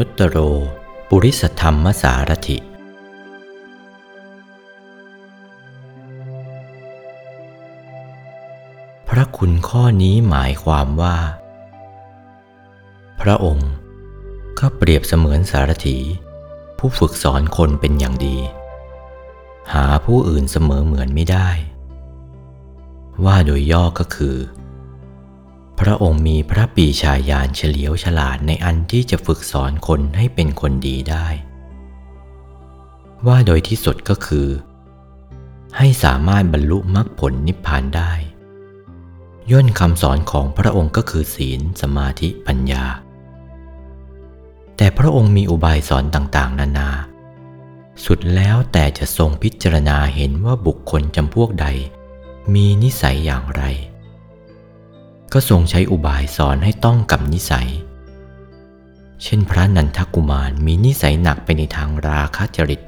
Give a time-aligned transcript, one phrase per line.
[0.00, 0.38] นุตตโร
[1.08, 2.58] ปุริสธรรมสารถิ
[9.08, 11.16] พระคุณข้อนี้หมายความว่า
[13.20, 13.72] พระองค์
[14.58, 15.98] ก็เปรียบเสมือนสารถี
[16.78, 18.38] ผู้ฝึกสอนคนเป็นอย่างดี
[19.72, 21.48] หาผู้อื่นเสมอเหมือนไม่ได้
[23.24, 24.36] ว่าโดยย่อก็คือ
[25.80, 31.26] พระองค์มีพระปีชาญาณเฉลียวฉลาดในอันที่จะฝึกสอนคนให้เป็นคนดีได้
[33.26, 34.48] ว่าโดยที่สุดก็คือ
[35.76, 38.12] ให้สามารถบรรลุมรรคผลนิพพานได้
[39.50, 42.84] ย่นคำสอนของพระองค์ก็คือศีลสมาธิปัญญา
[44.76, 46.90] แต่พระองค์มีอุบายสอนต่างๆ นานา
[48.04, 51.66] สุดแล้วแต่จะทรงพิจารณาเห็นว่าบุคคลจำพวกใด
[52.54, 53.64] มีนิสัยอย่างไร
[55.32, 57.68] ก็ทรงใช้อุบายสอนให้ต้องกับนิสัย
[59.22, 62.80] เช่นพระนันทกุมารมีนิสัยหนักไปในทางราคะจริต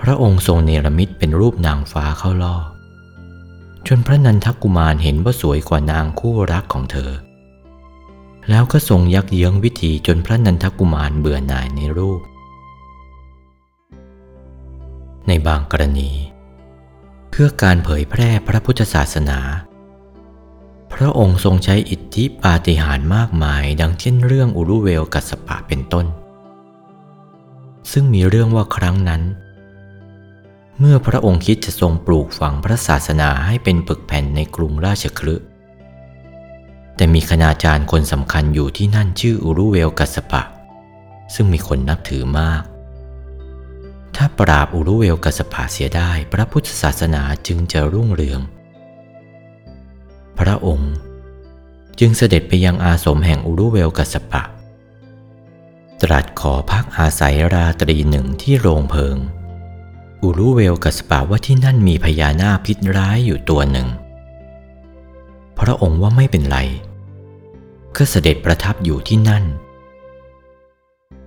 [0.00, 2.56] พระองค์ทรงเนรมิตเป็นรูปนางฟ้าเข้าล่อ
[3.86, 7.10] จนพระนันทกุมารเห็นว่าสวยกว่านางคู่รักของเธอ
[8.50, 12.20] แล้วก็ทรงยักเยื้องวิธีจนพระนันทกุมารเบื่อหน่ายในรูป
[15.28, 16.10] ในบางกรณี
[17.30, 19.38] เพื่อการเผยแพร่พระพุทธศาสนา
[21.02, 26.06] ระองค์ทรงใช้อิทธิปาฏิหาริย์มากมาย ดังเช่นเรื่องอุรุเวลกัสปะเป็นต้น
[27.92, 29.22] ซึ่งมีเรื่องว่าครั้งนั้น
[30.78, 35.36] เมื่อพระองค์คิดจะทรงปลูกฝังพระศาสนาให้เป็นปึกแผ่นในกรุงราชคลึ
[36.96, 40.42] แต่มีคณาจารย์คนสำคัญอยู่ที่นั่นชื่ออุรุเวลกัสปะ
[41.34, 42.62] ซึ่งมีคนนับถือมาก
[44.16, 48.40] ถ้าปราบอุรุเวลกัสปะเสียได้ พระพุทธศาสนาจึงจะรุ่งเรือง
[50.40, 50.92] พระองค์
[51.98, 54.42] จึงเสด็จไปยังอาสมแห่งอุรุเวลกัสปะ
[56.02, 59.16] ตรัสขอพักอาศัยราตรีหนึ่งที่โรงเพิง
[60.22, 63.88] อุรุเวลกัสปะว่าที่นั่นมีพญานาคพิษร้ายอยู่ตัวหนึ่ง
[65.58, 66.58] พระองค์ว่าไม่เป็นไร
[67.96, 69.44] ก็เสด็จประทับอยู่ที่นั่น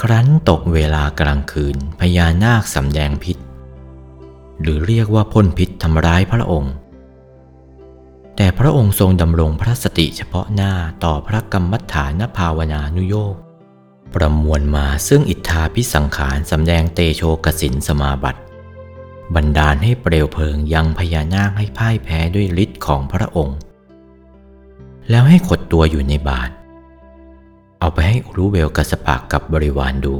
[0.00, 3.38] ครั้นตกเวลากลางคืนพญานาคสำแดงพิษ
[4.60, 6.74] หรือเรียกว่าพ่นพิษทำร้ายพระองค์
[8.36, 10.72] แต่พระองค์ทรงดำรงพระสติเฉพาะหน้า
[11.04, 13.34] ต่อพระกรรมฐานภาวนานุโยก
[14.14, 18.40] ประมวลมาซึ่งอิทธาพิสังขารสำแดงเตโชกสินสมาบัติ
[19.34, 23.58] บันดาลให้เปลวเพลิงยังพญานาคให้พ่ายแพ้ด้วยฤทธิ์ของพระองค์
[25.10, 26.50] แล้วให้ขดตัวอยู่ในบาท
[27.80, 30.16] เอาไปให้อุรุเวลกัสปะกับบริวารดู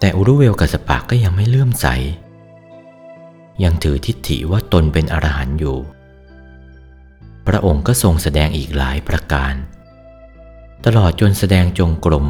[0.00, 1.86] แต่อุรุเวลกัสปะก็ยังไม่เลื่อมใส
[3.62, 5.78] ยังถือทิฏฐิว่าตนเป็นอรหันต์อยู่
[7.48, 9.54] พระองค์ก็ทรงแสดงอีกหลายประการ
[10.84, 12.26] ตลอดจนแสดงจงกรม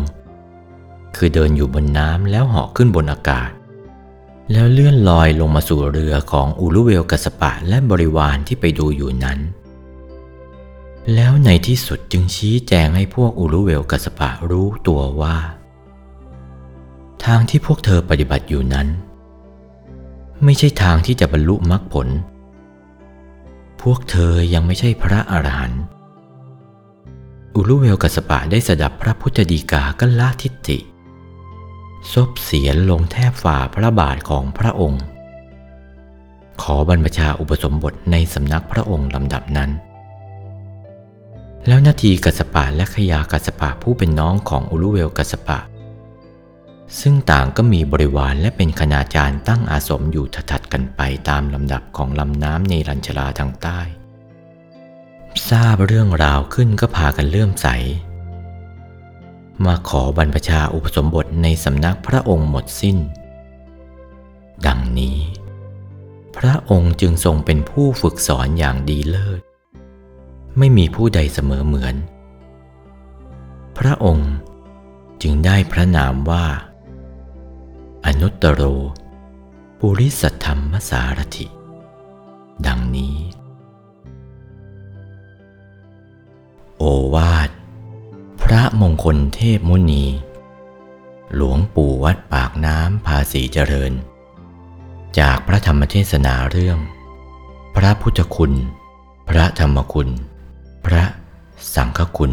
[1.17, 3.51] คือเดินอยู่บนน้ำแล้วเหาะขึ้นบนอากาศ
[4.53, 9.39] แล้วเลื่อนลอยลงมาสู่เรือของอุรุเวลกัสปะและบริวารที่ไปดูอยู่นั้น
[11.15, 15.37] แล้วในที่สุดจึงชี้แจงให้พวกอุรุเวลกัสปะรู้ตัวว่า
[17.25, 18.89] ทางที่พวกเธอปฏิบัติอยู่นั้น
[20.45, 22.09] ไม่ใช่ทางที่จะบรรลุมรรคผล
[23.83, 25.83] พวกเธอยังไม่ใช่พระอรหันต์
[27.55, 30.78] อุรุเวลกัสปะได้สดับพระพุทธดีกาก็ละทิฏฐิ
[32.12, 35.03] ซบเสียนลงแทบฝ่าพระบาทของพระองค์
[36.62, 39.71] ขอบรรพชาอุปสมบทในสำนักพระองค์ลำดับนั้น
[41.67, 45.59] แล้วนาทีกัสปะและขยากัสปะผู้เป็นน้องของอุรุเวลกัสปะ
[47.00, 53.81] ซึ่งต่างก็มีบริวารและเป็นคณาจารย์ตั้งอาสมอยู่ถัดๆกันไปตามลำดับของลำน้ำในรัญชลาทางใต้
[55.50, 57.66] ทราบเรื่องราวขึ้นก็พากันเลื่อมใส
[59.65, 62.99] มาขอบรรพชาอุปสมบทในสำนักพระองค์หมดสิ้น
[64.67, 65.19] ดังนี้
[66.37, 69.41] พระองค์จึงทรงเป็นผู้ฝึกสอนอย่างดีเลิศ
[70.58, 71.94] ไม่มีผู้ใดเสมอเหมือน
[73.79, 74.32] พระองค์
[75.23, 76.46] จึงได้พระนามว่า
[78.06, 78.62] อนุตตโร
[79.79, 81.47] ปุริสธรรมสารถิ
[82.67, 83.17] ดังนี้
[86.79, 86.85] โอ
[87.15, 87.50] วาท
[88.43, 90.05] พระมงคลเทพมุนี
[91.35, 93.93] หลวงปู่วัดปากน้ำภาษีเจริญ
[95.19, 96.79] จากพระธรรมเทศนาเรื่อง
[97.77, 98.53] พระพุทธคุณ
[99.29, 100.09] พระธรรมคุณ
[100.87, 101.05] พระ
[101.75, 102.33] สังฆคุณ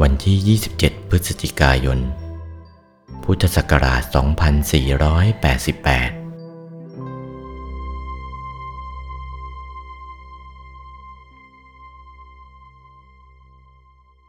[0.00, 2.00] วันที่ 27 พฤศจิกายน
[3.32, 4.02] พุทธศักราช
[6.16, 6.19] 2488